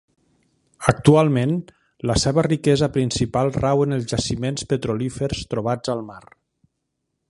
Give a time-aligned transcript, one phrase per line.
[0.91, 1.51] Actualment,
[2.11, 6.23] la seva riquesa principal rau en els jaciments petrolífers trobats al mar.